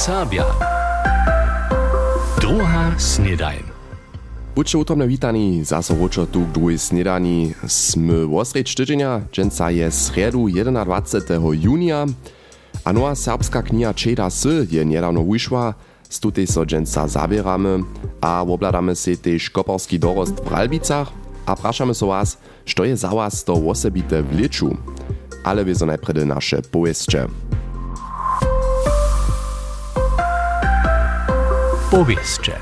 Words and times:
Sábja. 0.00 0.48
Druhá 2.40 2.96
snedajn. 2.96 3.68
Buďte 4.56 4.80
u 4.80 4.84
tomne 4.88 5.04
vítaní, 5.04 5.60
zase 5.60 5.92
vočo 5.92 6.24
tu 6.24 6.48
k 6.48 6.56
druhej 6.56 6.80
snedaní. 6.80 7.52
Sme 7.68 8.24
vosreč 8.24 8.72
tyženia, 8.72 9.28
dženca 9.28 9.68
je 9.68 9.84
sredu 9.92 10.48
21. 10.48 11.52
júnia. 11.52 12.08
A 12.80 12.96
nová 12.96 13.12
serbská 13.12 13.60
kniha 13.60 13.92
Čeda 13.92 14.32
S 14.32 14.48
je 14.72 14.80
nedávno 14.80 15.20
vyšla, 15.20 15.76
z 16.08 16.16
tutej 16.16 16.48
so 16.48 16.64
dženca 16.64 17.04
zabierame 17.04 17.84
a 18.24 18.40
obladáme 18.40 18.96
si 18.96 19.20
tiež 19.20 19.52
koparský 19.52 20.00
dorost 20.00 20.40
v 20.40 20.48
Ralbicach 20.48 21.12
a 21.44 21.52
prašame 21.52 21.92
so 21.92 22.08
vás, 22.08 22.40
što 22.64 22.88
je 22.88 22.96
za 22.96 23.12
vás 23.12 23.44
to 23.44 23.52
osobité 23.52 24.24
v 24.24 24.48
lieču. 24.48 24.72
Ale 25.44 25.60
vy 25.60 25.76
so 25.76 25.84
najprede 25.84 26.24
naše 26.24 26.64
poveste. 26.72 27.28
powieszcze. 31.90 32.52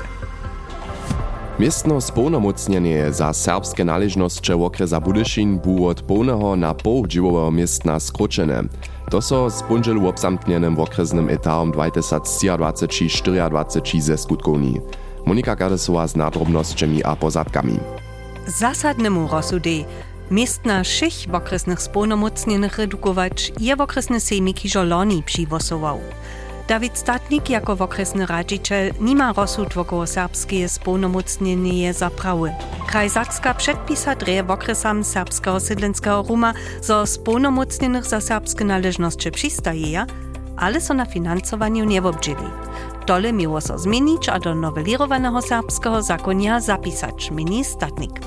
Miestno 1.59 2.01
spolnomocnienie 2.01 3.13
za 3.13 3.33
serbskie 3.33 3.85
należności 3.85 4.53
okresa 4.53 5.01
Budyszin 5.01 5.59
było 5.59 5.89
od 5.89 6.01
pełnego 6.01 6.55
na 6.55 6.73
pół 6.73 7.07
dziwowego 7.07 7.51
miestna 7.51 7.99
skrócone. 7.99 8.63
To 9.11 9.21
so 9.21 9.49
z 9.49 9.63
pundzielu 9.63 10.07
obsamtnienym 10.07 10.75
w 10.75 10.79
okresnym 10.79 11.29
etapom 11.29 11.71
2024-2024 11.71 14.01
ze 14.01 14.17
skutkowni. 14.17 14.81
Monika 15.25 15.55
Gadesowa 15.55 16.07
z 16.07 16.15
nadrobnościami 16.15 17.03
a 17.03 17.15
pozadkami. 17.15 17.79
Zasadnemu 18.47 19.27
rozsudej 19.27 19.85
Miestna 20.31 20.83
všich 20.83 21.25
okresnych 21.33 21.81
spolnomocnjenih 21.81 22.79
redukovač 22.79 23.51
je 23.59 23.73
okresne 23.73 24.19
sejmi, 24.19 24.53
ki 24.53 24.69
žoloni 24.69 25.23
přivosoval. 25.25 25.97
Dawid 26.69 26.97
Statnik 26.97 27.49
jako 27.49 27.73
okresny 27.79 28.25
radziciel 28.25 28.91
nima 28.99 29.33
rozsudwokoło 29.33 30.07
serbskie 30.07 30.69
sponomocnienie 30.69 31.93
za 31.93 32.09
prawy. 32.09 32.51
Kraj 32.87 33.09
Sakska 33.09 33.53
przedpisa 33.53 34.15
dreje 34.15 34.47
okresam 34.47 35.03
serbskiego 35.03 35.59
sydlenskiego 35.59 36.25
Ruma, 36.29 36.53
zo 36.81 37.05
sponomocnionych 37.07 38.05
za 38.05 38.21
serbskie 38.21 38.65
należności 38.65 39.31
przystaje, 39.31 40.05
ale 40.57 40.81
są 40.81 40.93
na 40.93 41.05
finansowaniu 41.05 41.85
nie 41.85 42.03
obdzieli. 42.03 42.45
Tole 43.05 43.33
miło 43.33 43.61
so 43.61 43.77
zmienić, 43.77 44.29
a 44.29 44.39
do 44.39 44.55
nowelirowanego 44.55 45.41
serbskiego 45.41 46.01
zakonia 46.01 46.59
zapisać 46.59 47.31
mini 47.31 47.65
Statnik. 47.65 48.19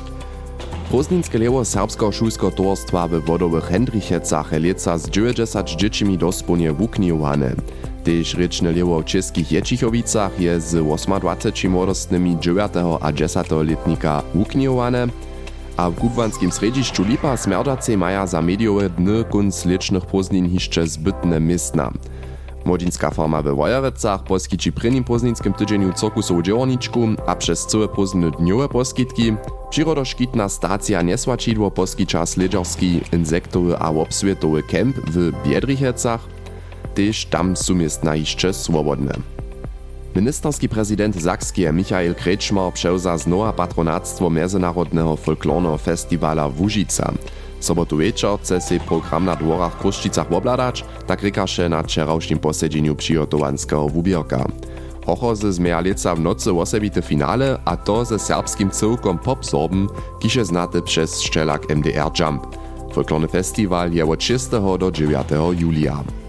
Pozninske 0.91 1.39
lewo 1.39 1.65
serbsko 1.65 2.13
šulsko 2.13 2.51
towarstwa 2.51 3.09
we 3.09 3.21
wodowych 3.21 3.65
Hendrichecach 3.65 4.53
leca 4.53 4.99
z 4.99 5.11
90 5.11 5.71
dziećmi 5.77 6.19
do 6.19 6.33
spłonie. 6.33 6.75
Tež 8.03 8.35
rečne 8.35 8.73
lewo 8.75 8.99
w 9.01 9.05
českich 9.05 9.53
Ječichowicach 9.53 10.41
je 10.41 10.61
z 10.61 10.75
28 10.75 11.71
młodostnymi 11.71 12.37
9 12.41 12.73
a 13.01 13.13
10 13.13 13.51
letnika 13.51 14.23
wuknijowane, 14.35 15.07
a 15.77 15.91
w 15.91 15.95
kubłanskim 15.95 16.53
središću 16.53 17.05
Lipa 17.05 17.37
smerdzacej 17.37 17.97
maja 17.97 18.27
za 18.27 18.43
mediowe 18.43 18.91
dny 18.91 19.25
kunc 19.25 19.65
lecznych 19.65 20.07
poznin 20.07 20.51
hiszcze 20.51 20.87
zbytne 20.87 21.41
miestna. 21.41 21.93
Młodzinska 22.65 23.11
forma 23.11 23.43
we 23.43 23.55
Wojerecach 23.55 24.25
poskici 24.25 24.73
prynim 24.73 25.05
pozninskim 25.05 25.53
tydzieniu 25.53 25.93
cirkusową 25.93 26.43
dziełorniczku, 26.43 27.01
a 27.27 27.37
przez 27.37 27.67
całe 27.67 27.89
pozny 27.89 28.31
dniowe 28.31 28.69
poskitki, 28.69 29.33
przyrodoszkitna 29.71 30.49
stacja 30.49 31.03
Niesłaczidło 31.03 31.71
poskicza 31.71 32.27
sledżerski, 32.27 33.01
insektowy 33.13 33.79
a 33.79 33.91
obswietowy 33.91 34.63
kemp 34.63 34.97
w 34.97 35.33
Biedrichecach, 35.47 36.42
tež 36.95 37.25
tam 37.25 37.57
su 37.57 37.75
miestna 37.75 38.15
jeszcze 38.17 38.53
swobodne. 38.53 39.15
Ministerski 40.17 40.69
prezydent 40.69 41.23
Sakskie 41.23 41.73
Michael 41.73 42.15
Kretschmer 42.15 42.73
przewza 42.73 43.19
znowa 43.19 43.53
patronactwo 43.53 44.31
Międzynarodnego 44.31 45.17
Folklornego 45.17 45.79
Festiwala 45.79 46.51
Łužica. 46.59 47.13
Sobotu 47.61 47.97
wieczor 47.97 48.41
chce 48.41 48.61
się 48.61 48.81
program 48.81 49.25
na 49.25 49.37
dworach 49.37 49.73
w 49.73 49.79
Kruszczycach 49.79 50.27
tak 51.07 51.23
rykasze 51.23 51.69
na 51.69 51.83
wczorajszym 51.83 52.39
posiedzeniu 52.39 52.95
przygotowanskiego 52.95 53.89
wubierka. 53.89 54.45
Hochozy 55.07 55.53
zmieralica 55.53 56.15
w 56.15 56.21
nocy 56.21 56.53
osobite 56.53 57.03
finale, 57.03 57.59
a 57.65 57.77
to 57.77 58.05
ze 58.05 58.19
serbskim 58.19 58.71
cyłkom 58.71 59.19
pop-sorbem, 59.19 59.89
kisze 60.21 60.45
znate 60.45 60.83
przez 60.83 61.21
szczelak 61.21 61.77
MDR 61.77 62.11
Jump. 62.21 62.47
Folklorny 62.93 63.29
festiwal 63.29 63.93
je 63.93 64.05
od 64.07 64.23
6 64.23 64.49
do 64.79 64.91
9 64.91 65.29
julia. 65.61 66.22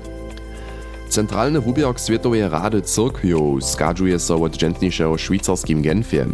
Centralny 1.14 1.62
wubierk 1.62 2.00
Światowej 2.00 2.50
Rady 2.50 2.82
Cyrkwiów 2.82 3.64
skadżuje 3.64 4.20
so 4.20 4.36
od 4.42 4.58
dżętniejszego 4.58 5.18
szwajcarskim 5.18 5.82
Genfie. 5.82 6.26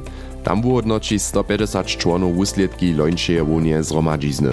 Tam 0.43 0.61
wyodnoci 0.61 1.19
150 1.19 1.87
członów 1.87 2.35
wusledki 2.35 2.93
lońszej 2.93 3.43
wunie 3.43 3.83
zgromadzizny. 3.83 4.51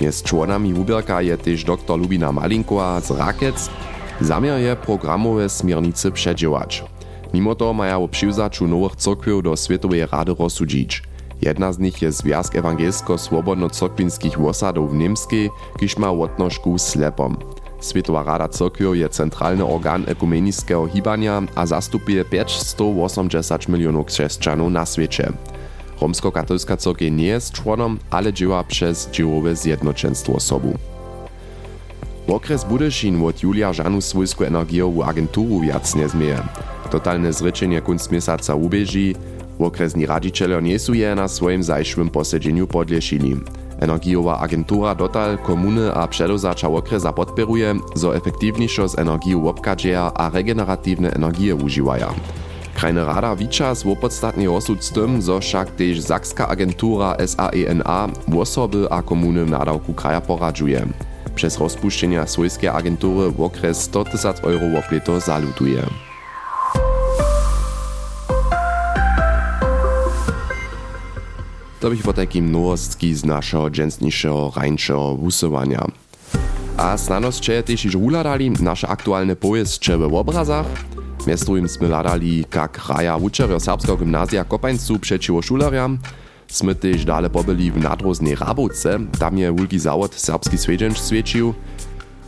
Między 0.00 0.24
członami 0.24 0.74
wubierka 0.74 1.22
je 1.22 1.38
też 1.38 1.64
dr 1.64 1.98
Lubina 1.98 2.32
Malinkowa 2.32 3.00
z 3.00 3.10
Rakec. 3.10 3.70
Zamiar 4.20 4.60
je 4.60 4.76
programowe 4.76 5.48
smiernice 5.48 6.10
przedziałać. 6.10 6.84
Mimo 7.34 7.54
to 7.54 7.72
mają 7.72 8.04
o 8.04 8.08
przywzaczu 8.08 8.68
nowych 8.68 8.96
cyrkwiów 8.96 9.42
do 9.42 9.56
Światowej 9.56 10.06
Rady 10.06 10.34
rozsudzić. 10.38 11.02
Jedna 11.42 11.72
z 11.72 11.78
nich 11.78 12.02
je 12.02 12.12
Związk 12.12 12.54
Ewangelsko-Swobodno-Cyrkwinskich 12.54 14.38
Wosadów 14.38 14.92
w 14.92 14.94
Niemskiej, 14.94 15.50
kiż 15.80 15.96
ma 15.96 16.10
łotnożku 16.10 16.78
slepom. 16.78 17.36
Światowa 17.90 18.22
Rada 18.22 18.48
Cyrkwiów 18.48 18.96
je 18.96 19.08
centralny 19.08 19.64
organ 19.64 20.04
ekumeniskiego 20.06 20.86
hibania 20.86 21.42
a 21.54 21.66
zastupuje 21.66 22.24
580 22.24 23.68
milionów 23.68 24.06
chrześcijanów 24.06 24.72
na 24.72 24.86
świecie. 24.86 25.32
Romsko-katolska 26.00 26.76
cyrkiew 26.76 27.12
nie 27.12 27.26
jest 27.26 27.52
członem, 27.52 27.98
ale 28.10 28.32
działa 28.32 28.64
przez 28.64 29.10
dziełowe 29.10 29.56
zjednoczeństwo 29.56 30.40
sobu. 30.40 30.74
Okres 32.28 32.64
Budyszin 32.64 33.24
od 33.24 33.42
Julia 33.42 33.72
żanu 33.72 34.00
swojską 34.00 34.44
energiową 34.44 35.04
agenturu 35.04 35.60
wiac 35.60 35.94
nie 35.94 36.08
zmieje. 36.08 36.42
Totalne 36.90 37.32
zryczenie 37.32 37.80
kunst 37.80 38.12
miesiąca 38.12 38.54
ubieży, 38.54 39.12
okresni 39.58 40.06
radziciele 40.06 40.62
nie 40.62 40.78
są 40.78 40.92
je 40.92 41.14
na 41.14 41.28
swoim 41.28 41.62
zajszłym 41.62 42.10
posiedzeniu 42.10 42.66
podlesili. 42.66 43.36
Energiowa 43.84 44.40
agentura 44.40 44.94
dotal 44.94 45.38
komuny 45.38 45.94
a 45.94 46.08
przedozacza 46.08 46.68
okresa 46.68 47.12
podperuje, 47.12 47.74
zo 47.94 48.16
efektywniejszo 48.16 48.88
z 48.88 48.98
energią 48.98 49.48
obkadzieja 49.48 50.12
a 50.14 50.30
regeneratywne 50.30 51.10
energie 51.12 51.54
używaja. 51.54 52.14
Krajna 52.74 53.04
rada 53.04 53.36
wicza 53.36 53.74
swopodstatnie 53.74 54.50
osud 54.50 54.84
z 54.84 54.90
tym, 54.90 55.22
zo 55.22 55.40
tež 55.76 56.00
Sakska 56.00 56.48
agentura 56.48 57.16
SAENA 57.26 58.08
osoby 58.38 58.86
a 58.90 59.02
komuny 59.02 59.44
w 59.44 59.50
nadawku 59.50 59.94
kraja 59.94 60.20
poradzuje. 60.20 60.86
Przez 61.34 61.58
rozpuszczenia 61.58 62.26
swojskiej 62.26 62.68
agentury 62.68 63.30
w 63.30 63.40
okres 63.40 63.82
100 63.82 64.04
000 64.16 64.34
euro 64.42 64.82
w 64.82 64.92
leto 64.92 65.20
zalutuje. 65.20 65.82
To 71.84 71.90
bych 71.90 72.02
po 72.02 72.12
takim 72.12 72.52
nowostki 72.52 73.14
z 73.14 73.24
naszego 73.24 73.70
dżęsniejszego, 73.70 74.52
rańszego 74.56 75.16
wusowania. 75.16 75.86
A 76.76 76.96
znanosće 76.96 77.52
je 77.52 77.62
też 77.62 77.84
iż 77.84 77.94
uladali 77.94 78.50
nasze 78.50 78.88
aktualne 78.88 79.36
powieście 79.36 79.98
w 79.98 80.14
obrazach. 80.14 80.66
Miastrujem 81.26 81.68
sme 81.68 81.88
ladali, 81.88 82.44
jak 82.54 82.80
raja 82.88 83.16
uczerjo 83.16 83.60
serbskiego 83.60 83.96
gimnazja 83.96 84.44
Kopańcu 84.44 84.98
przeciwo 84.98 85.42
szulariam. 85.42 85.98
Sme 86.48 86.74
też 86.74 87.04
dalej 87.04 87.30
pobyli 87.30 87.70
w 87.70 87.76
nadroznej 87.76 88.34
Rabowce, 88.34 88.98
tam 89.18 89.38
je 89.38 89.52
Ulgi 89.52 89.78
Zawod 89.78 90.14
serbski 90.14 90.58
swiedźenc 90.58 90.98
świecił. 91.06 91.54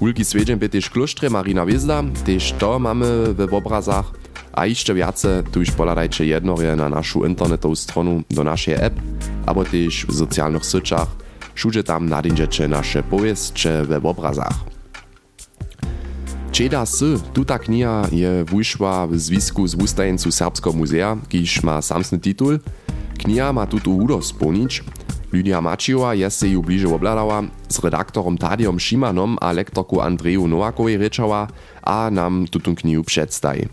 Ulgi 0.00 0.25
swiedźen 0.25 0.59
by 0.59 0.69
też 0.69 0.91
klosztre 0.91 1.31
Marina 1.31 1.67
Wiezda, 1.67 2.03
też 2.26 2.53
to 2.58 2.79
mamy 2.79 3.35
w 3.35 3.55
obrazach. 3.55 4.25
A 4.56 4.67
jeszcze 4.67 4.94
wiace, 4.94 5.43
tu 5.53 5.61
już 5.61 5.70
poladajcie 5.70 6.26
jednorje 6.26 6.76
na 6.76 6.88
naszą 6.88 7.25
internetową 7.25 7.75
stronę 7.75 8.23
do 8.31 8.44
naszej 8.44 8.75
app, 8.75 9.00
albo 9.47 9.64
też 9.64 10.06
w 10.06 10.14
socjalnych 10.14 10.64
sieciach. 10.64 11.08
Wszędzie 11.55 11.85
tam 11.85 12.08
nadędziecie 12.08 12.69
nasze 12.69 13.03
powieście 13.03 13.82
w 13.85 14.06
obrazach. 14.06 14.55
Čeda 16.53 16.82
S, 16.82 17.05
tuta 17.32 17.58
kniha 17.58 18.08
je 18.12 18.44
wyszła 18.44 19.06
w 19.06 19.19
związku 19.19 19.67
z 19.67 19.75
wustajeńcu 19.75 20.32
Serbskiego 20.32 20.73
Muzea, 20.73 21.17
kiż 21.29 21.62
ma 21.62 21.82
samsny 21.82 22.19
tytuł. 22.19 22.49
Kniha 23.19 23.53
ma 23.53 23.67
tutu 23.67 23.97
udo 23.97 24.23
spełnić. 24.23 24.85
Lydia 25.32 25.61
Maciova 25.61 26.14
je 26.14 26.31
se 26.31 26.49
ju 26.49 26.62
bliže 26.62 26.88
obladała, 26.88 27.43
z 27.69 27.79
redaktorom 27.79 28.38
Tadiom 28.38 28.81
Šimanom 28.81 29.37
a 29.41 29.53
lektorku 29.53 30.00
Andreju 30.00 30.49
Nowakowej 30.49 30.97
rečała, 30.97 31.49
a 31.82 32.11
nam 32.11 32.47
tutun 32.50 32.75
knihu 32.75 33.05
przedstawi. 33.05 33.69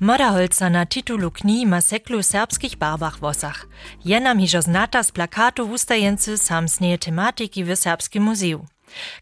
Na 0.00 0.84
titulu 0.86 1.30
kni 1.30 1.66
ma 1.66 1.80
seklu 1.80 2.22
serbskich 2.22 2.78
barbach 2.78 3.18
wosach. 3.20 3.66
Je 4.04 4.20
nam 4.20 4.38
hižo 4.38 4.60
znata 4.60 5.02
z 5.02 5.10
plakatu 5.10 5.66
wustajency 5.66 6.38
samsneje 6.38 6.98
tematiki 6.98 7.64
w 7.64 7.76
Serbskim 7.76 8.22
Muzeum. 8.22 8.66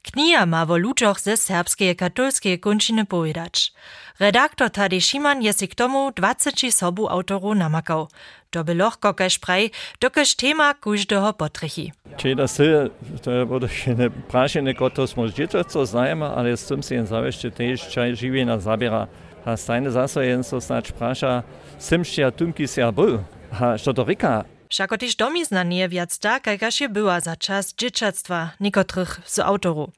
Knia 0.02 0.46
ma 0.46 0.64
wo 0.64 0.76
ludziach 0.76 1.20
ze 1.20 1.36
serbskie 1.36 1.94
katolskie 1.94 2.58
končiny 2.58 3.04
povedać. 3.06 3.72
Redaktor 4.20 4.70
Tadej 4.70 5.00
Šiman 5.00 5.42
je 5.42 5.52
si 5.52 5.68
k 5.68 5.74
tomu 5.74 6.10
20 6.12 6.72
sobu 6.72 7.08
autorów 7.08 7.56
namakał. 7.56 8.08
To 8.50 8.64
by 8.64 8.74
lohko 8.74 9.14
kaž 9.14 9.38
prej, 9.38 9.70
dokaž 10.00 10.36
tema 10.36 10.74
každého 10.74 11.32
potrechi. 11.32 11.92
Čeda 12.16 12.48
se, 12.48 12.90
to 13.22 13.30
je 13.30 13.46
bodo 13.46 13.68
ne 13.96 14.10
prašene, 14.10 14.74
kot 14.74 14.94
to 14.94 15.06
smo 15.06 15.28
že 15.28 15.46
to 15.46 15.86
znajeme, 15.86 16.26
ale 16.26 16.56
s 16.56 16.66
tem 16.66 16.82
si 16.82 16.94
jen 16.94 17.06
zavešte 17.06 17.50
tež 17.50 17.88
čaj 17.90 18.14
živina 18.14 18.58
zabira. 18.58 19.08
A 19.46 19.56
stajne 19.56 19.90
zase 19.90 20.26
jen 20.26 20.42
so 20.42 20.60
snač 20.60 20.90
praša, 20.98 21.42
simšće 21.78 22.24
a 22.24 22.30
tumki 22.30 22.66
se 22.66 22.82
a 22.82 23.78
što 23.78 23.92
to 23.92 24.04
rika, 24.04 24.44
Všako 24.68 24.98
tyž 24.98 25.14
domizna 25.14 25.62
nie 25.62 25.86
viac 25.88 26.10
tak, 26.18 26.46
jakaž 26.46 26.80
je 26.80 26.88
była 26.88 27.20
za 27.20 27.36
czas 27.36 27.74
dzieciactwa 27.78 28.50
niekotrych 28.60 29.20
z 29.24 29.38
autorów. 29.38 29.90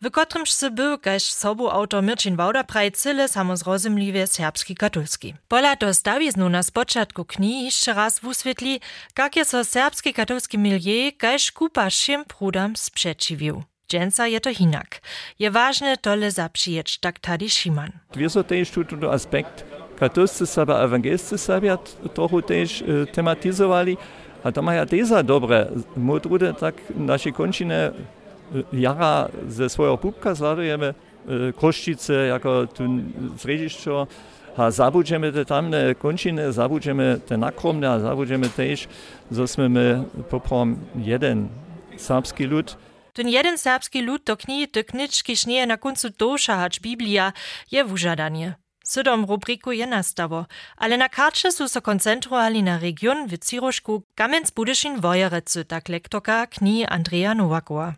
W 0.00 0.10
kotrymż 0.10 0.50
se 0.50 0.70
był, 0.70 0.98
kaž 0.98 1.22
sobu 1.22 1.70
autor 1.70 2.02
Mirčin 2.02 2.36
Wauda 2.36 2.64
praj 2.64 2.92
cyle 2.92 3.28
samozrozumliwie 3.28 4.26
serbski 4.26 4.74
katolski. 4.74 5.34
Pola 5.48 5.76
to 5.76 5.94
stawiznu 5.94 6.48
na 6.48 6.62
spoczatku 6.62 7.24
kni 7.24 7.64
jeszcze 7.64 7.92
raz 7.92 8.20
wuswietli, 8.20 8.80
jak 9.18 9.36
je 9.36 9.44
so 9.44 9.64
serbski 9.64 10.12
katolski 10.14 10.58
milieu, 10.58 11.12
kaž 11.18 11.52
kupa 11.52 11.90
šim 11.90 12.24
prudam 12.24 12.76
sprzeciwił. 12.76 13.62
Dżęca 13.88 14.26
je 14.26 14.40
to 14.40 14.54
hinak. 14.54 15.00
Je 15.38 15.50
ważne 15.50 15.96
tole 15.96 16.30
zapřijeć, 16.30 16.98
tak 16.98 17.18
tady 17.18 17.50
Šiman. 17.50 17.90
Wir 18.16 18.30
so 18.30 18.44
tež 18.44 18.70
tu 18.70 19.10
aspekt 19.10 19.64
katolscy 19.98 20.46
sobie, 20.46 20.74
ewangelisty 20.74 21.38
sobie 21.38 21.78
trochę 22.14 22.42
też 22.42 22.82
e, 22.82 23.06
tematizowali. 23.06 23.96
A 24.44 24.52
to 24.52 24.62
mają 24.62 24.86
też 24.86 25.08
dobre. 25.24 25.66
Modrude 25.96 26.54
tak 26.54 26.74
nasze 26.96 27.32
kończyny 27.32 27.74
e, 27.74 27.92
jara 28.72 29.28
ze 29.48 29.68
swojego 29.68 29.98
pupka 29.98 30.34
zladujemy 30.34 30.86
e, 30.86 31.52
Koszčice 31.52 32.26
jako 32.26 32.66
tu 32.66 32.82
središćo, 33.36 34.06
a 34.56 34.70
zabudzimy 34.70 35.32
te 35.32 35.44
tamne 35.44 35.94
kończyny, 35.94 36.52
zabudzimy 36.52 37.20
te 37.26 37.36
nakromne, 37.36 37.90
a 37.90 38.00
zabudzimy 38.00 38.48
też, 38.48 38.88
że 39.30 39.68
my 39.68 40.04
poprom 40.30 40.76
jeden 40.96 41.48
serbski 41.96 42.44
lud. 42.44 42.76
Ten 43.14 43.28
jeden 43.28 43.58
serbski 43.58 44.02
lud 44.02 44.24
do 44.24 44.36
kni 44.36 44.68
tykniczki 44.68 45.36
sznieje 45.36 45.66
na 45.66 45.76
końcu 45.76 46.10
dosza, 46.18 46.56
hacz 46.56 46.80
Biblia, 46.80 47.32
je 47.70 47.84
wużadanie. 47.84 48.54
Sydom 48.84 49.24
rubriku 49.24 49.72
je 49.72 49.86
nastawo, 49.86 50.46
ale 50.76 50.96
na 50.96 51.08
karcie 51.08 51.52
su 51.52 51.68
so 51.68 51.82
koncentrowali 51.82 52.62
na 52.62 52.78
region 52.78 53.28
w 53.28 53.38
Ciroszku 53.38 54.02
Kamenc 54.14 54.50
Budyszin 54.50 55.00
Wojerecy, 55.00 55.64
tak 55.64 55.88
lektorka 55.88 56.46
kni 56.46 56.86
Andrea 56.86 57.34
Nowakowa. 57.34 57.94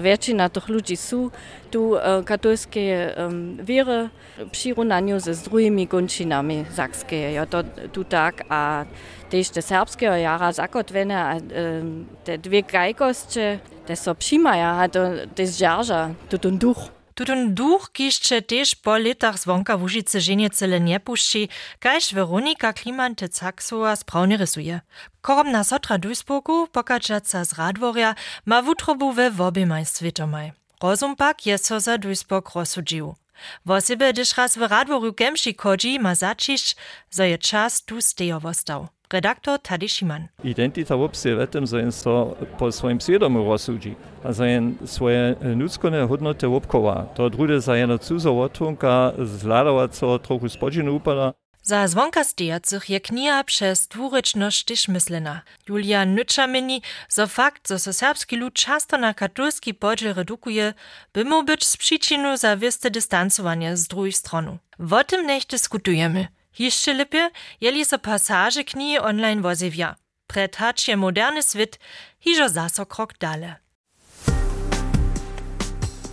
Většina 0.00 0.48
těch 0.48 0.68
lidí 0.68 0.96
jsou 0.96 1.32
tu 1.70 1.96
katolské 2.24 3.14
um, 3.14 3.56
víry 3.62 4.10
přirovnaní 4.50 5.20
se 5.20 5.34
s 5.34 5.42
druhými 5.42 5.86
končinami 5.86 6.66
sakské. 6.74 7.16
Je 7.16 7.46
to 7.46 7.62
tu 7.90 8.04
tak 8.04 8.40
a 8.50 8.86
tež 9.28 9.50
te 9.50 9.62
serbského 9.62 10.16
jara 10.16 10.52
zakotvené 10.52 11.24
a 11.24 11.34
um, 11.34 12.08
te 12.22 12.38
dvě 12.38 12.62
krajkosti, 12.62 13.60
te 13.86 13.96
so 13.96 14.14
přijímají 14.14 14.62
a 14.62 14.88
to 14.88 15.00
tež 15.34 15.56
žarža, 15.56 16.14
to 16.28 16.38
ten 16.38 16.58
duch. 16.58 16.96
Tutun 17.16 17.54
duch 17.54 17.88
kišče 17.96 18.44
tež 18.44 18.74
po 18.84 18.92
letach 19.00 19.40
zvonka 19.40 19.72
v 19.80 19.88
Užice 19.88 20.20
ženje 20.20 20.52
cele 20.52 20.76
nie 20.76 21.00
pušči, 21.00 21.48
kaž 21.80 22.12
Veronika 22.12 22.76
Klimante 22.76 23.32
Caksova 23.32 23.96
sprawnie 23.96 24.36
rysuje. 24.36 24.84
Korobna 25.24 25.64
sotra 25.64 25.96
Duisburgu, 25.96 26.68
pokačaca 26.68 27.40
z 27.44 27.56
Radworja, 27.56 28.20
ma 28.44 28.60
wutrobu 28.60 29.16
we 29.16 29.32
wobimaj 29.32 29.88
svetomaj. 29.88 30.52
Rozum 30.76 31.16
pak 31.16 31.46
je 31.46 31.56
so 31.56 31.80
za 31.80 31.96
Duisburg 31.96 32.52
rozsudžił. 32.52 33.16
Wo 33.64 33.80
sebe, 33.80 34.12
gdyż 34.12 34.36
raz 34.36 34.56
w 34.56 34.62
Radworju 34.62 35.12
Gemši 35.12 35.54
kodzi 35.54 35.98
ma 35.98 36.14
začišć, 36.14 36.76
zo 37.10 37.24
je 37.24 37.38
tu 37.86 38.00
stejowostał. 38.00 38.88
Redaktor 39.12 39.58
Tadej 39.58 39.88
Šiman. 39.88 40.28
Identita 40.44 40.96
v 40.96 41.08
tym, 41.50 41.66
że 41.66 41.90
to 42.04 42.36
po 42.58 42.72
swoim 42.72 43.00
świadomu 43.00 43.44
rozsudzi, 43.44 43.94
a 44.24 44.32
że 44.32 44.60
swoje 44.84 45.36
ludzkone 45.56 46.08
hodnoty 46.08 46.46
obkowa. 46.46 47.06
To 47.14 47.30
drugie 47.30 47.60
za 47.60 47.76
jedno 47.76 47.98
cuzowotunka 47.98 49.12
zladowaco 49.18 50.18
trochu 50.18 50.48
spodzinu 50.48 50.96
upada. 50.96 51.32
Za 51.62 51.88
zvonka 51.88 52.24
stejacych 52.24 52.90
je 52.90 53.00
kniha 53.00 53.44
przez 53.44 53.88
dwuryczność 53.88 54.64
też 54.64 54.88
myslena. 54.88 55.42
Julia 55.68 56.04
Nyczamini, 56.04 56.82
zo 57.08 57.26
fakt, 57.26 57.68
że 57.68 57.78
so 57.78 57.92
serbski 57.92 58.36
lud 58.36 58.54
często 58.54 58.98
na 58.98 59.14
katolski 59.14 59.74
podziel 59.74 60.14
redukuje, 60.14 60.74
by 61.12 61.24
mu 61.24 61.42
być 61.42 61.66
z 61.66 61.76
przyczynu 61.76 62.36
za 62.36 62.56
wiste 62.56 62.90
dystansowanie 62.90 63.76
z 63.76 63.86
drugiej 63.88 64.12
strony. 64.12 64.58
O 64.90 65.04
tym 65.04 65.26
niech 65.26 65.46
dyskutujemy. 65.46 66.26
Jeszcze 66.58 66.94
lepiej, 66.94 67.28
jeli 67.60 67.84
so 67.84 67.98
pasaże 67.98 68.64
knihy 68.64 69.02
online 69.02 69.42
wozewia. 69.42 69.94
Pretacz 70.26 70.88
je 70.88 70.96
moderny 70.96 71.42
świat, 71.42 71.78
hižo 72.20 72.48
zaso 72.48 72.86
krok 72.86 73.18
dale. 73.20 73.56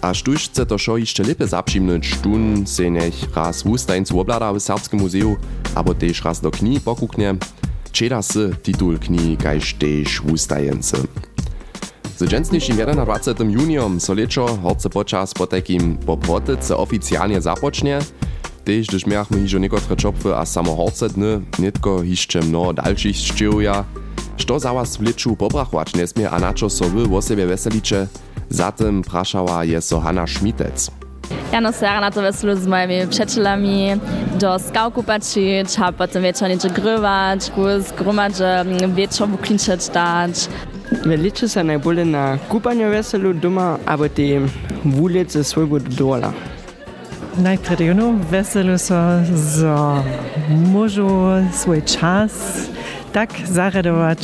A 0.01 0.13
štuž 0.13 0.49
chce 0.49 0.65
to 0.65 0.77
šo 0.77 0.97
jeszcze 0.97 1.23
lepiej 1.23 1.47
zapřimnąć, 1.47 2.05
štun 2.05 2.67
se 2.67 2.89
nech 2.89 3.35
raz 3.35 3.63
wustajncu 3.63 4.19
oblada 4.19 4.53
w 4.53 4.59
Serbskim 4.59 4.99
muzeju, 4.99 5.37
abo 5.75 5.93
tež 5.93 6.21
raz 6.25 6.41
do 6.41 6.51
kni 6.51 6.79
pokuknie. 6.79 7.35
Čeda 7.91 8.21
se 8.21 8.51
titul 8.63 8.99
kni 8.99 9.37
kaž 9.37 9.73
tež 9.73 10.21
wustajence. 10.21 10.97
Z 12.17 12.29
dżęsniejszym 12.29 12.75
21. 12.75 13.51
juniom 13.51 13.99
so 13.99 14.13
leczo 14.13 14.45
horce 14.63 14.89
počas 14.89 15.33
po 15.33 15.47
takim 15.47 15.97
poprotyce 15.97 16.77
oficjalnie 16.77 17.41
zapocznie, 17.41 17.99
Tež, 18.63 18.87
gdyż 18.87 19.03
miachmy 19.11 19.43
hižo 19.43 19.59
niekotre 19.59 19.95
čopwy 19.99 20.31
a 20.31 20.45
samo 20.47 20.75
horce 20.75 21.09
dny, 21.09 21.43
nitko 21.59 21.99
hišće 21.99 22.41
mnoho 22.47 22.71
dalších 22.71 23.17
ščeruja. 23.17 23.83
Što 24.37 24.59
za 24.59 24.71
was 24.71 24.95
w 24.97 25.01
leczu 25.03 25.35
pobrachować 25.35 25.93
nesmie 25.99 26.31
a 26.31 26.39
na 26.39 26.53
čo 26.55 26.69
so 26.71 26.87
wy 26.87 27.03
o 27.11 27.21
sebe 27.21 27.45
veseliče? 27.45 28.07
Zatem 28.49 29.03
praszała 29.03 29.63
je 29.63 29.81
so 29.81 29.99
Hanna 29.99 30.27
Schmitec. 30.27 30.91
Ja 31.51 31.59
no 31.61 31.71
se 31.71 31.85
na 31.85 32.11
to 32.11 32.21
weselu 32.21 32.55
z 32.55 32.67
moimi 32.67 33.07
przyjacielami 33.07 33.99
do 34.39 34.59
skałku 34.59 35.03
patrzeć, 35.03 35.79
a 35.79 35.91
potem 35.91 36.23
wieczór 36.23 36.49
nieco 36.49 36.69
grywać, 36.69 37.43
z 37.79 37.91
gromadze 37.91 38.65
wieczór 38.95 39.27
wuklinczeć 39.27 39.89
dać. 39.89 40.47
Liczy 41.05 41.49
se 41.49 41.63
najbolej 41.63 42.05
na 42.05 42.37
kupanie 42.49 42.89
weselu 42.89 43.33
doma, 43.33 43.77
aby 43.85 44.09
te 44.09 44.47
wulice 44.85 45.43
swojego 45.43 45.79
dola. 45.79 46.33
Najpierw 47.33 47.81
weselu 48.29 48.77
so, 48.77 49.25
so 49.33 50.05
môžu 50.49 51.41
svoj 51.49 51.81
čas 51.81 52.29
tak 53.09 53.33
zaradować, 53.49 54.21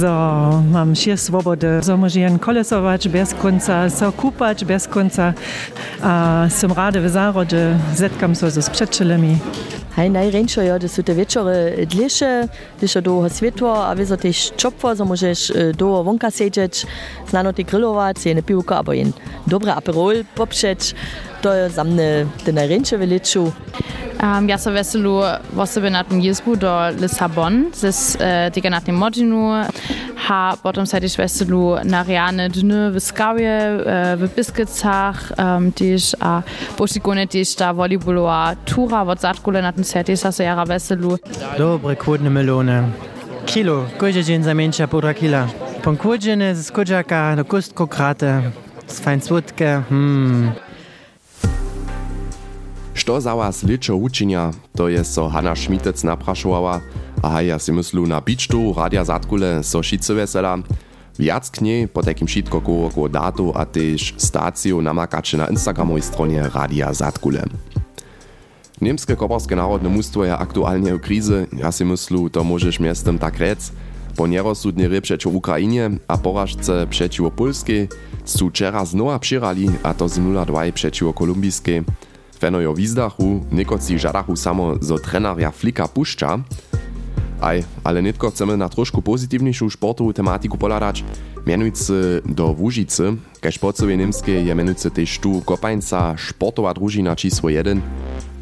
so 0.00 0.62
mam 0.72 0.96
się 0.96 1.16
swobody, 1.16 1.80
so 1.82 1.96
może 1.96 2.20
jen 2.20 2.38
kolesować 2.38 3.08
bez 3.08 3.34
końca, 3.34 3.90
so 3.90 4.12
kupać 4.12 4.64
bez 4.64 4.88
końca, 4.88 5.32
a 6.02 6.46
som 6.48 6.72
rady 6.72 7.00
w 7.00 7.10
zarodzie, 7.10 7.76
zetkam 7.94 8.36
so 8.36 8.50
z 8.50 8.70
przyjacielami. 8.70 9.38
Hej, 9.96 10.10
najręczo 10.10 10.62
ja, 10.62 10.78
to 10.78 10.88
są 10.88 11.02
te 11.02 11.14
wieczory 11.14 11.86
dlejsze, 11.90 12.48
gdyż 12.78 12.94
do 13.02 13.28
światło, 13.28 13.86
a 13.86 13.96
wiesz, 13.96 14.08
też 14.20 14.52
czopwo, 14.56 14.96
so 14.96 15.04
możesz 15.04 15.52
do 15.76 16.04
wonka 16.04 16.30
siedzieć, 16.30 16.86
znano 17.28 17.52
ty 17.52 17.64
grillować, 17.64 18.26
jene 18.26 18.42
piłko, 18.42 18.76
albo 18.76 18.92
jen 18.92 19.12
dobre 19.46 19.74
aperol 19.74 20.24
poprzeć. 20.34 20.94
To 21.42 21.54
je 21.54 21.70
za 21.70 21.84
mnie 21.84 22.26
te 22.44 22.52
najręcze 22.52 22.98
w 22.98 23.10
leczu. 23.10 23.52
Um, 24.22 24.48
ja 24.48 24.58
so 24.58 24.70
veselu 24.70 25.20
na 25.90 26.04
tym 26.04 26.20
jezbu 26.20 26.56
do 26.56 26.90
Lissabon, 27.00 27.64
z 27.72 28.14
uh, 28.14 28.20
tega 28.54 28.70
na 28.70 28.80
tym 28.80 28.96
modinu, 28.96 29.50
ha 30.16 30.56
potem 30.62 30.86
se 30.86 31.00
też 31.00 31.16
veselu 31.16 31.76
na 31.84 32.02
reane 32.02 32.48
dny 32.48 32.90
w 32.90 33.00
Skawie, 33.00 33.60
uh, 33.78 33.84
w 34.20 34.34
Biskicach, 34.36 35.32
um, 35.38 35.72
też 35.72 36.16
a 36.20 36.42
poszikone 36.76 37.26
też 37.26 37.54
ta 37.54 37.74
volleybalowa 37.74 38.56
tura 38.64 39.02
od 39.02 39.20
zatkule 39.20 39.62
na 39.62 39.72
tym 39.72 39.84
seti, 39.84 40.16
sa 40.16 40.32
so 40.32 40.42
jara 40.42 40.64
veselu. 40.64 41.18
Dobre 41.58 41.96
kłodne 41.96 42.30
melone. 42.30 42.88
Kilo, 43.46 43.86
każdy 43.98 44.24
dzień 44.24 44.42
zamienia 44.42 44.88
półtora 44.88 45.14
kila. 45.14 45.46
Pąkłodziny 45.82 46.54
z 46.54 46.72
kudziaka 46.72 47.36
do 47.36 47.44
kustko 47.44 47.86
krate, 47.86 48.42
z 48.86 49.00
fajn 49.00 49.20
słodkie, 49.20 49.82
hmm. 49.88 50.52
Što 52.94 53.20
za 53.20 53.34
was 53.34 53.62
leczo 53.62 53.96
učinia, 53.96 54.52
to 54.76 54.88
je 54.88 55.04
so 55.04 55.28
Hanna 55.28 55.56
Schmitec 55.56 56.02
naprašovala, 56.04 56.80
a 57.22 57.40
ja 57.40 57.58
si 57.58 57.72
myslu 57.72 58.06
na 58.06 58.20
bičtu 58.20 58.72
Radia 58.72 59.04
Zatkule 59.04 59.62
so 59.62 59.82
šice 59.82 60.14
vesela. 60.14 60.58
Viac 61.18 61.50
k 61.50 61.60
niej 61.60 61.88
po 61.88 62.02
takim 62.02 62.28
šitko 62.28 62.60
koło 62.60 63.08
datu 63.08 63.52
a 63.54 63.64
też 63.64 64.14
staciju 64.16 64.82
namakače 64.82 65.36
na 65.36 65.46
Instagramovej 65.46 66.02
stronie 66.02 66.42
Radia 66.54 66.94
Zatkule. 66.94 67.44
Niemskie 68.80 69.16
koparskie 69.16 69.56
narodne 69.56 69.88
mustwo 69.88 70.24
je 70.24 70.32
aktualnie 70.32 70.94
w 70.94 71.00
krizy, 71.00 71.46
ja 71.52 71.72
si 71.72 71.84
myslu, 71.84 72.30
to 72.30 72.44
możesz 72.44 72.80
miestem 72.80 73.18
tak 73.18 73.38
rec, 73.38 73.72
Po 74.16 74.26
nierozsudnej 74.26 74.86
hry 74.86 75.00
przeciw 75.00 75.34
Ukrainie 75.34 75.90
a 76.08 76.18
porażce 76.18 76.86
przeciw 76.86 77.32
Polskiej 77.32 77.88
wczera 78.50 78.84
znowa 78.84 79.18
przyrali, 79.18 79.70
a 79.82 79.94
to 79.94 80.08
z 80.08 80.18
0-2 80.18 80.72
przeciw 80.72 81.14
Kolumbijskiej. 81.14 81.82
Fenojo 82.38 82.74
wizdachu, 82.74 83.44
niekoci 83.52 83.98
żadachu 83.98 84.36
samo 84.36 84.74
zo 84.80 84.98
trenaria 84.98 85.50
Flika 85.50 85.88
puszcza. 85.88 86.38
Aj, 87.40 87.64
ale 87.84 88.02
nitko 88.02 88.30
chcemy 88.30 88.56
na 88.56 88.68
troszkę 88.68 89.02
pozytywniejszą 89.02 89.70
sportową 89.70 90.12
tematiku 90.12 90.58
poladać, 90.58 91.04
mianujcy 91.46 92.22
do 92.24 92.54
Łužicy, 92.58 93.16
kaž 93.40 93.58
podsowie 93.58 93.96
niemskie 93.96 94.44
je 94.44 94.54
mianujcy 94.54 94.90
też 94.90 95.18
tu 95.18 95.40
kopańca 95.40 96.14
sportowa 96.28 96.74
drużyna 96.74 97.16
číslo 97.16 97.48
1, 97.48 97.80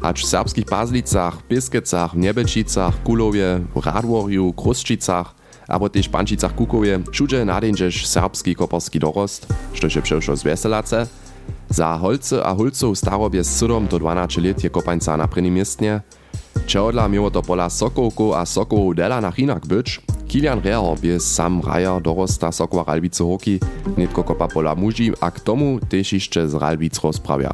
acz 0.01 0.23
w 0.23 0.27
serbskich 0.27 0.65
Pazlicach, 0.65 1.47
Piskecach, 1.47 2.13
Niebelčicach, 2.13 3.03
Kulowie, 3.03 3.59
Radworju, 3.85 4.53
Krusčicach, 4.53 5.35
abo 5.67 5.89
też 5.89 6.09
Pančicach 6.09 6.55
Kukowie, 6.55 6.99
všude 7.11 7.45
nadejdziesz 7.45 8.07
serbski 8.07 8.55
koporski 8.55 8.99
dorost, 8.99 9.47
što 9.73 9.89
się 9.89 10.01
przeszło 10.01 10.35
z 10.35 10.43
Weselace. 10.43 11.07
Za 11.69 11.97
holce 11.97 12.43
a 12.45 12.53
holcov 12.53 12.95
starobie 12.95 13.43
z 13.43 13.59
7 13.59 13.87
do 13.87 13.99
12 13.99 14.41
let 14.41 14.63
je 14.63 14.69
kopańca 14.69 15.17
na 15.17 15.27
prvním 15.27 15.53
miestnie. 15.53 16.01
Čehodla 16.69 17.07
miło 17.07 17.31
to 17.31 17.41
pola 17.41 17.69
Sokołku 17.69 18.33
a 18.33 18.45
Sokołów 18.45 18.95
dela 18.95 19.21
na 19.21 19.33
inak 19.37 19.65
być, 19.65 20.01
Kilian 20.27 20.61
Reher 20.61 20.99
bie 21.01 21.19
sam 21.19 21.61
raja 21.65 21.99
dorosta 21.99 22.51
Sokoła 22.51 22.83
Ralbice 22.87 23.23
hoki, 23.23 23.59
nitko 23.97 24.23
kopa 24.23 24.47
pola 24.47 24.75
muži, 24.75 25.11
a 25.21 25.31
k 25.31 25.39
tomu 25.39 25.79
też 25.89 26.13
jeszcze 26.13 26.49
z 26.49 26.53
Ralbic 26.53 26.99
rozprawia. 27.03 27.53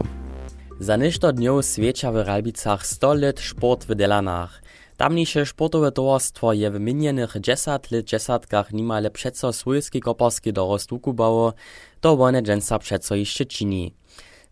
Za 0.80 0.98
nešto 1.00 1.32
dňov 1.32 1.64
svieča 1.64 2.12
v 2.12 2.28
Ralbicach 2.28 2.84
100 2.84 3.14
let 3.14 3.40
šport 3.40 3.88
v 3.88 3.96
Delanách. 3.96 4.60
Tamniejsze 4.98 5.46
sportowe 5.46 5.92
towarstwo 5.92 6.54
je 6.54 6.72
w 6.72 6.80
minionych 6.80 7.40
10 7.40 7.92
lat 7.92 8.04
dziesiątkach 8.04 8.74
nimale 8.74 9.12
przeco 9.12 9.54
swojski 9.54 10.00
koparski 10.02 10.54
dorost 10.54 10.92
ukubało, 10.92 11.54
to 12.02 12.20
one 12.20 12.42
dżęsa 12.42 12.80
przeco 12.80 13.16
jeszcze 13.16 13.46
czyni. 13.46 13.94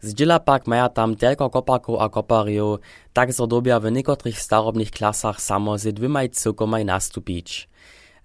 Zdziela 0.03 0.39
pak 0.39 0.67
maja 0.67 0.89
tam 0.89 1.15
tylko 1.15 1.49
koparków 1.49 2.01
a 2.01 2.09
kopariów, 2.09 2.79
tak 3.13 3.33
zdobia 3.33 3.79
w 3.79 3.91
niekotrych 3.91 4.39
starobnych 4.39 4.91
klasach 4.91 5.41
samo 5.41 5.77
z 5.77 5.95
dwimaj 5.95 6.29
cykomaj 6.29 6.85
nastupić. 6.85 7.69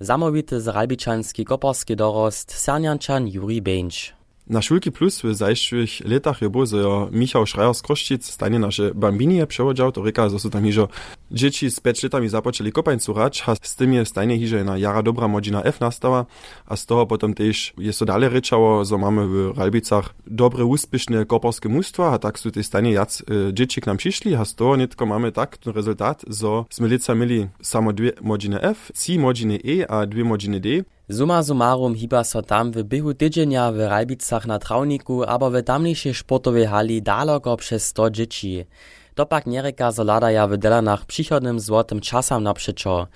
Zamówity 0.01 0.61
z 0.61 0.69
Ralbiczanski 0.69 1.45
koparski 1.45 1.97
dorost 1.97 2.53
Sernianczan 2.53 3.29
Juri 3.29 3.63
Beńcz. 3.63 4.18
Na 4.49 4.63
Szulki 4.63 4.93
Plus 4.93 5.23
w 5.23 5.35
zajszłych 5.35 5.91
latach 6.05 6.43
je 6.43 6.51
było, 6.51 6.67
że 6.67 6.79
Michał 7.13 7.47
Schreier 7.47 7.75
z 7.75 7.83
Kroszczyc 7.83 8.31
stanie 8.31 8.59
nasze 8.59 8.95
bambini 8.95 9.47
przewodział, 9.47 9.93
to 9.93 10.03
ryka, 10.03 10.29
że 10.29 10.51
tam 10.51 10.65
dzieci 11.31 11.71
z 11.71 11.81
5 11.81 12.03
latami 12.03 12.29
zapoczęli 12.29 12.73
kopań 12.73 12.99
curać, 12.99 13.45
a 13.47 13.55
z 13.63 13.77
tym 13.77 13.93
je 13.93 14.07
stajnie 14.07 14.39
hiżo 14.39 14.65
na 14.65 14.79
jara 14.79 15.03
dobra 15.03 15.29
modzina 15.29 15.63
F 15.63 15.81
nastała, 15.81 16.27
a 16.67 16.77
z 16.77 16.87
toho 16.87 17.07
potem 17.07 17.35
też 17.35 17.75
jest 17.79 17.99
to 17.99 18.05
dalej 18.05 18.29
ryczało, 18.29 18.85
że 18.85 18.99
mamy 18.99 19.29
w 19.29 19.59
Ralbicach 19.59 20.15
dobre, 20.27 20.65
uspieszne 20.65 21.27
koparskie 21.27 21.69
mustwa, 21.69 22.13
a 22.13 22.19
tak 22.19 22.39
są 22.39 22.51
te 22.51 22.63
stajnie 22.63 22.93
jac 22.93 23.23
e, 23.23 23.55
dzieci 23.55 23.81
k 23.81 23.87
nam 23.87 23.97
przyszli, 23.97 24.35
a 24.35 24.45
z 24.45 24.55
toho 24.55 24.77
nitko 24.77 25.07
mamy 25.07 25.33
tak 25.33 25.57
ten 25.57 25.73
rezultat, 25.73 26.25
że 26.29 26.65
sme 26.71 26.89
lica 26.89 27.15
mieli 27.15 27.49
samo 27.63 27.93
dwie 27.93 28.13
modziny 28.21 28.61
F, 28.61 28.93
trzy 28.95 29.19
modziny 29.19 29.59
E 29.65 29.91
a 29.91 30.07
dwie 30.07 30.25
modziny 30.25 30.61
D, 30.61 30.69
Summa 31.11 31.43
summarum 31.43 31.95
hiba 31.95 32.25
so 32.25 32.43
tam 32.43 32.73
w 32.73 32.83
bychu 32.83 33.15
tydzienia 33.15 33.73
w 33.73 33.79
Ralbicach 33.79 34.47
na 34.47 34.59
trawniku, 34.59 35.25
abo 35.25 35.51
w 35.51 35.63
tamniejszej 35.63 36.15
sportowej 36.15 36.67
hali 36.67 37.03
daleko 37.03 37.57
przez 37.57 37.87
100 37.87 38.11
dzieci. 38.11 38.65
To 39.15 39.27
pak 39.27 39.47
niereka 39.47 39.93
zoladaja 39.93 40.47
w 40.47 40.57
Delanach 40.57 41.07
przychodnym 41.07 41.61
złotym 41.61 42.01
czasam 42.01 42.43
naprzeczo. 42.43 43.07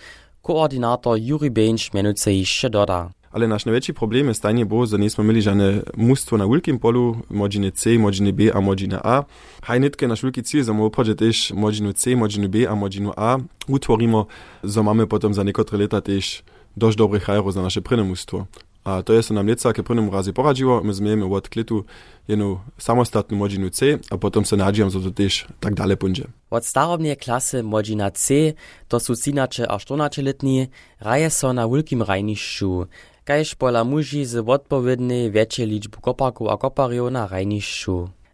Koordynator 0.43 1.19
Juri 1.19 1.51
Beńcz 1.51 1.93
mianujcy 1.95 2.33
jeszcze 2.33 2.71
doda. 2.71 3.11
ale 3.33 3.49
nasz 3.49 3.65
największy 3.65 3.95
problem 3.95 4.29
jest 4.29 4.41
stanie 4.41 4.67
było, 4.67 4.87
że 4.87 4.99
nie 4.99 5.11
sme 5.11 5.25
mieli 5.25 5.43
żadne 5.43 5.83
mustwo 5.97 6.37
na 6.37 6.47
wielkim 6.47 6.79
polu, 6.79 7.17
modziny 7.31 7.73
C, 7.73 7.99
modziny 7.99 8.33
B 8.33 8.55
a 8.55 8.61
modziny 8.61 8.99
A. 9.03 9.25
Hajnitkę 9.63 10.09
nasz 10.09 10.23
wielki 10.23 10.43
cel, 10.43 10.65
że 10.65 10.73
oprócz 10.73 11.17
też 11.17 11.53
modzinu 11.53 11.93
C, 11.93 12.17
modzinu 12.17 12.49
B 12.49 12.71
a 12.71 12.75
modzinu 12.75 13.13
A 13.17 13.39
utworimy, 13.69 14.25
że 14.65 14.83
mamy 14.83 15.07
potem 15.07 15.35
za 15.35 15.43
niektóre 15.43 15.79
lata 15.79 16.01
też 16.01 16.43
dość 16.77 16.97
dobrych 16.97 17.23
hajrów 17.23 17.55
za 17.55 17.63
nasze 17.63 17.83
prynne. 17.83 18.15
A 18.85 19.03
to 19.03 19.13
jest 19.13 19.31
nam 19.31 19.47
leca, 19.47 19.73
ke 19.73 19.83
prynemu 19.83 20.11
razie 20.11 20.33
poradziło, 20.33 20.83
my 20.85 20.95
zmiemy 20.95 21.25
od 21.25 21.49
klitu 21.49 21.85
jedną 22.29 22.59
samostatną 22.79 23.39
modzinu 23.39 23.71
C, 23.71 23.99
a 24.11 24.19
potem 24.19 24.45
se 24.45 24.57
nadziejam, 24.57 24.91
że 24.91 25.01
to 25.01 25.11
też 25.11 25.47
tak 25.61 25.75
dalej 25.75 25.97
pójdzie. 25.97 26.25
Od 26.51 26.67
starobnej 26.67 27.17
klasy 27.17 27.63
modzina 27.63 28.11
C 28.11 28.35
to 28.89 29.01
są 29.01 29.15
sinacze 29.15 29.71
a 29.71 29.79
14 29.79 30.23
letni, 30.23 30.69
raje 31.01 31.31
so 31.31 31.53
na 31.53 31.69
wielkim 31.69 32.03
rajniszczu. 32.03 32.87
Kaž 33.25 33.55
pola 33.55 33.85
muži 33.85 34.25
z 34.25 34.37
odpowiednej 34.49 35.31
większej 35.31 35.67
liczby 35.67 35.99
koparków 36.01 36.49
a 36.49 36.57
kopariów 36.57 37.13
na. 37.13 37.29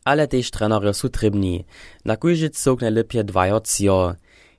Ale 0.05 0.29
też 0.29 0.51
trenerzy 0.51 0.95
są 0.95 1.09
trybni. 1.09 1.65
Na 2.05 2.17
kujży 2.17 2.51
cok 2.51 2.81
najlepiej 2.81 3.25
cio. 3.65 4.15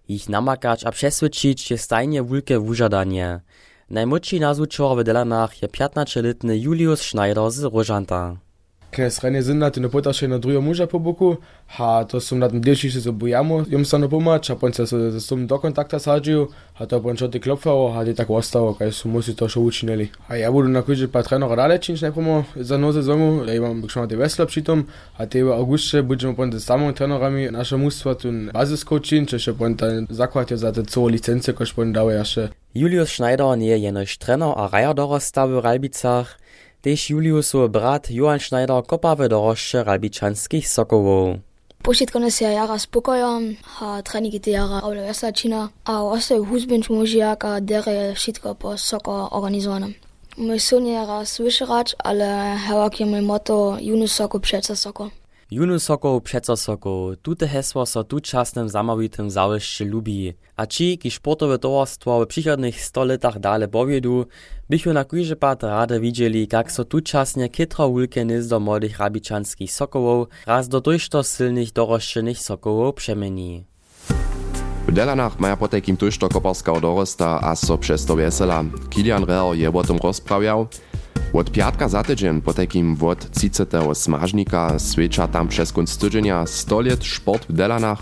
Ich 0.07 0.29
namakać 0.29 0.83
a 0.83 0.91
przeswyczyć 0.91 1.71
jest 1.71 1.83
stajnie 1.83 2.23
wielkie 2.23 2.59
wużadanie. 2.59 3.41
Najmłodszy 3.89 4.39
nazučor 4.39 4.97
w 4.97 5.03
Delanach 5.03 5.61
je 5.61 5.67
15-letny 5.67 6.57
Julius 6.57 7.01
Schneider 7.01 7.51
z 7.51 7.63
Rožanta. 7.63 8.48
Sind 8.95 9.59
na 9.59 9.69
tyle 9.69 9.89
potaše 9.89 10.27
na 10.27 10.37
drugiego 10.37 10.61
muža 10.61 10.87
po 10.87 10.99
boku, 10.99 11.37
a 11.77 12.03
to 12.03 12.19
som 12.19 12.39
na 12.39 12.49
tym 12.49 12.61
delší 12.61 12.91
se 12.91 13.11
bojamo, 13.11 13.65
jom 13.69 13.85
sa 13.85 13.97
no 13.97 14.09
pomać, 14.09 14.49
a 14.49 14.55
poň 14.55 14.73
sa 14.73 14.83
s 14.85 15.27
tom 15.27 15.47
do 15.47 15.57
kontakta 15.59 15.99
sadžiju, 15.99 16.49
a 16.79 16.85
to 16.85 16.99
poň 16.99 17.15
čo 17.15 17.27
ty 17.29 17.39
klopfalo, 17.39 17.93
a 17.93 18.03
ty 18.03 18.13
tak 18.13 18.29
ostalo, 18.29 18.73
kaj 18.73 18.91
som 18.91 19.11
musi 19.11 19.35
to 19.35 19.47
šo 19.47 19.61
učinili. 19.61 20.09
A 20.27 20.35
ja 20.35 20.51
budu 20.51 20.67
na 20.67 20.81
kujže 20.81 21.07
pa 21.07 21.23
trenera 21.23 21.55
dalej 21.55 21.79
činč 21.79 22.01
najpromo 22.01 22.45
za 22.55 22.77
no 22.77 22.89
sezonu, 22.91 23.45
ja 23.45 23.53
imam 23.53 23.81
bykšo 23.81 24.01
na 24.01 24.07
te 24.07 24.17
vesla 24.17 24.45
pritom, 24.45 24.89
a 25.17 25.25
te 25.25 25.43
v 25.43 25.53
auguste 25.53 26.01
budeme 26.01 26.33
poň 26.33 26.57
s 26.57 26.65
samými 26.65 26.93
trenerami 26.93 27.53
naše 27.53 27.77
mužstva 27.77 28.17
tu 28.17 28.33
bazisko 28.51 28.99
činč, 28.99 29.37
čo 29.37 29.53
poň 29.53 29.71
ten 29.77 30.07
zakładje 30.09 30.57
za 30.57 30.73
te 30.73 30.83
co 30.83 31.07
licence, 31.07 31.53
poň 31.53 31.93
dawe 31.93 32.13
jeszcze. 32.13 32.49
Julius 32.75 33.09
Schneider 33.09 33.57
nie 33.57 33.77
jenož 33.77 34.17
trener 34.17 34.53
a 34.57 34.67
raja 34.67 34.93
dorosta 34.93 35.47
w 35.47 35.57
Ralbicach, 35.57 36.37
Tež 36.79 37.11
Juliusov 37.11 37.67
brat 37.75 38.07
Johan 38.07 38.39
Schneider 38.39 38.79
kopa 38.87 39.11
v 39.11 39.27
dorošče 39.27 39.83
ralbičanskih 39.83 40.63
sokovov. 40.63 41.43
Početkane 41.83 42.31
se 42.31 42.47
jara 42.47 42.79
s 42.79 42.87
pokojom, 42.87 43.59
a 43.83 43.99
treniki 44.01 44.39
te 44.39 44.51
jara 44.55 44.79
avlo 44.79 45.03
jaslačina, 45.03 45.75
a 45.83 46.03
ostaju 46.03 46.47
huzbenč 46.47 46.87
možijak, 46.89 47.43
a 47.43 47.59
dere 47.59 47.91
je 47.91 48.15
šitko 48.15 48.53
po 48.53 48.77
soko 48.77 49.27
organizovanem. 49.31 49.93
Moj 50.37 50.59
son 50.59 50.87
je 50.87 50.93
jara 50.93 51.25
svišerač, 51.25 51.99
ale 51.99 52.55
hevak 52.67 52.99
je 52.99 53.05
moj 53.05 53.21
moto, 53.21 53.75
Junus 53.81 54.15
soko 54.15 54.39
pšeca 54.39 54.75
soko. 54.75 55.09
Junu 55.51 55.79
sokoł 55.79 56.21
przeco 56.21 56.57
sokoł, 56.57 57.15
tute 57.15 57.47
hesło 57.47 57.85
so 57.85 58.03
tu 58.03 58.19
czasnym 58.19 58.69
zamawitym 58.69 59.29
załyszczy 59.29 59.85
lubi. 59.85 60.33
A 60.55 60.65
ci, 60.65 60.97
ki 60.97 61.11
sportowe 61.11 61.59
towarstwo 61.59 62.25
w 62.25 62.27
przychodnych 62.27 62.81
100 62.81 63.03
latach 63.03 63.39
dale 63.39 63.67
powiedu, 63.67 64.25
bychu 64.69 64.93
na 64.93 65.05
kujże 65.05 65.35
pat 65.35 65.63
rade 65.63 65.99
widzieli, 65.99 66.47
jak 66.51 66.71
so 66.71 66.85
tu 66.85 67.01
czasnie 67.01 67.49
kitro 67.49 67.89
wulke 67.89 68.25
do 68.49 68.59
młodych 68.59 68.99
rabiczanskich 68.99 69.71
sokołów, 69.71 70.27
raz 70.45 70.67
do 70.67 70.81
dojšto 70.81 71.23
silnych 71.23 71.71
doroszczenych 71.71 72.39
sokołów 72.39 72.95
przemieni. 72.95 73.65
W 74.89 74.91
Delanach 74.91 75.39
maja 75.39 75.57
po 75.57 75.67
takim 75.67 75.97
tušto 75.97 76.29
koparska 76.29 76.79
dorosta 76.79 77.39
a 77.41 77.55
so 77.55 77.77
przez 77.77 78.05
to 78.05 78.15
wesela. 78.15 78.63
Kilian 78.89 79.23
Reher 79.23 79.57
je 79.57 79.73
o 79.73 79.83
tym 79.83 79.97
rozprawiał. 79.97 80.67
Od 81.33 81.51
piatka 81.51 81.89
za 81.89 82.03
tydzień 82.03 82.41
po 82.41 82.53
takim 82.53 82.97
od 83.03 83.31
30. 83.31 83.63
smażnika 83.93 84.79
swiecza 84.79 85.27
tam 85.27 85.47
przez 85.47 85.71
kunc 85.71 85.97
tydzienia 85.97 86.47
100 86.47 86.81
lat 86.81 87.03
sport 87.05 87.45
w 87.49 87.53
Delanach. 87.53 88.01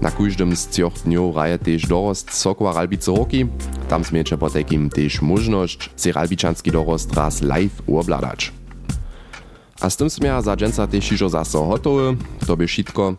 Na 0.00 0.10
każdym 0.10 0.56
z 0.56 0.66
tych 0.66 0.92
dniów 1.04 1.36
raje 1.36 1.58
też 1.58 1.86
dorost 1.86 2.32
Sokła 2.32 2.72
Ralbice 2.72 3.16
Hoki. 3.16 3.46
Tam 3.88 4.04
zmiecze 4.04 4.38
po 4.38 4.50
takim 4.50 4.90
też 4.90 5.22
możność 5.22 5.90
si 5.96 6.12
ralbiczanski 6.12 6.70
dorost 6.70 7.14
raz 7.14 7.42
live 7.42 7.82
obladać. 7.88 8.52
A 9.80 9.90
z 9.90 9.96
tym 9.96 10.10
smia 10.10 10.42
za 10.42 10.56
dżęca 10.56 10.86
też 10.86 11.12
iżo 11.12 11.28
zaso 11.28 11.66
hotowy, 11.66 12.16
to 12.46 12.56
by 12.56 12.66
wszystko. 12.66 13.14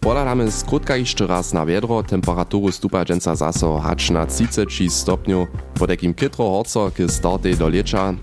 Poladamy 0.00 0.50
skrótka 0.50 0.96
jeszcze 0.96 1.26
raz 1.26 1.52
na 1.52 1.66
wiedro, 1.66 2.02
temperaturu 2.02 2.72
stupa 2.72 3.04
dżęca 3.04 3.34
zaso 3.34 3.78
hacz 3.78 4.10
na 4.10 4.26
30 4.26 4.90
stopniów, 4.90 5.48
po 5.74 5.86
takim 5.86 6.14
kytro 6.14 6.50
horco 6.50 6.90
k 6.90 7.08
startej 7.08 7.56
do 7.56 7.68
lecza, 7.68 8.14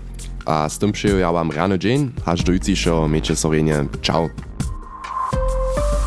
a 0.46 0.68
z 0.68 0.78
tym 0.78 0.92
przyjął 0.92 1.32
wam 1.32 1.50
rany 1.50 1.78
dzień, 1.78 2.12
aż 2.24 2.42
do 2.42 2.52
jutrzejszego 2.52 3.08
miecie 3.08 3.36
sorenie. 3.36 3.84
Ciao. 4.02 4.28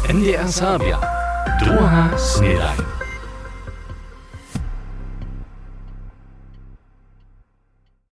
NDR 0.09 0.53
Sabia. 0.53 0.99
Druga 1.59 2.17
snedajn. 2.17 2.98